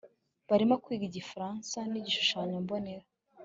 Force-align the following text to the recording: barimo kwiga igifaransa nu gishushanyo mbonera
barimo 0.49 0.75
kwiga 0.83 1.05
igifaransa 1.09 1.77
nu 1.89 1.97
gishushanyo 2.05 2.57
mbonera 2.63 3.05